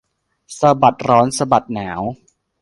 [0.59, 2.01] สะบัดร้อนสะบัดหนาว